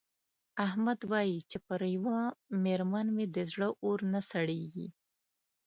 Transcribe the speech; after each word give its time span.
احمد 0.67 0.99
وايې 1.11 1.39
چې 1.49 1.57
پر 1.67 1.81
یوه 1.95 2.19
مېرمن 2.63 3.07
مې 3.15 3.25
د 3.35 3.37
زړه 3.51 3.67
اور 3.83 3.99
نه 4.13 4.19
سړېږي. 4.31 4.87